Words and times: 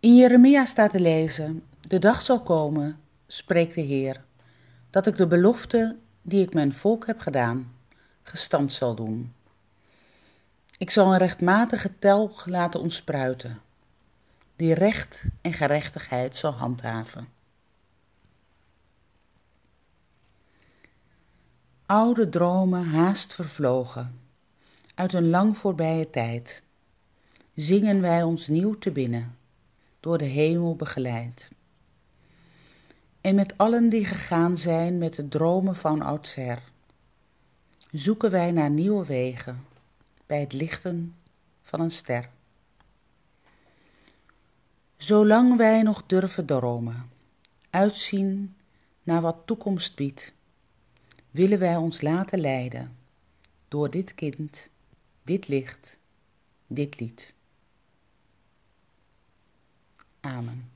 In 0.00 0.16
Jeremia 0.16 0.64
staat 0.64 0.90
te 0.90 1.00
lezen: 1.00 1.64
De 1.80 1.98
dag 1.98 2.22
zal 2.22 2.42
komen, 2.42 3.00
spreekt 3.26 3.74
de 3.74 3.80
Heer, 3.80 4.24
dat 4.90 5.06
ik 5.06 5.16
de 5.16 5.26
belofte 5.26 5.96
die 6.22 6.42
ik 6.42 6.54
mijn 6.54 6.72
volk 6.72 7.06
heb 7.06 7.20
gedaan, 7.20 7.72
gestand 8.22 8.72
zal 8.72 8.94
doen. 8.94 9.32
Ik 10.78 10.90
zal 10.90 11.12
een 11.12 11.18
rechtmatige 11.18 11.98
telg 11.98 12.46
laten 12.46 12.80
ontspruiten, 12.80 13.60
die 14.56 14.74
recht 14.74 15.22
en 15.40 15.52
gerechtigheid 15.52 16.36
zal 16.36 16.52
handhaven. 16.52 17.28
Oude 21.86 22.28
dromen 22.28 22.84
haast 22.84 23.34
vervlogen, 23.34 24.20
uit 24.94 25.12
een 25.12 25.30
lang 25.30 25.58
voorbije 25.58 26.10
tijd, 26.10 26.62
zingen 27.54 28.00
wij 28.00 28.22
ons 28.22 28.48
nieuw 28.48 28.78
te 28.78 28.90
binnen, 28.90 29.38
door 30.00 30.18
de 30.18 30.24
hemel 30.24 30.76
begeleid. 30.76 31.50
En 33.20 33.34
met 33.34 33.58
allen 33.58 33.88
die 33.88 34.04
gegaan 34.04 34.56
zijn 34.56 34.98
met 34.98 35.14
de 35.14 35.28
dromen 35.28 35.76
van 35.76 36.02
oudsher, 36.02 36.62
zoeken 37.90 38.30
wij 38.30 38.50
naar 38.50 38.70
nieuwe 38.70 39.04
wegen 39.06 39.64
bij 40.26 40.40
het 40.40 40.52
lichten 40.52 41.16
van 41.62 41.80
een 41.80 41.90
ster. 41.90 42.28
Zolang 44.96 45.56
wij 45.56 45.82
nog 45.82 46.06
durven 46.06 46.46
dromen, 46.46 47.10
uitzien 47.70 48.56
naar 49.02 49.20
wat 49.20 49.36
toekomst 49.44 49.96
biedt, 49.96 50.32
willen 51.30 51.58
wij 51.58 51.76
ons 51.76 52.00
laten 52.00 52.40
leiden 52.40 52.96
door 53.68 53.90
dit 53.90 54.14
kind, 54.14 54.70
dit 55.22 55.48
licht, 55.48 55.98
dit 56.66 57.00
lied. 57.00 57.34
Amen. 60.30 60.69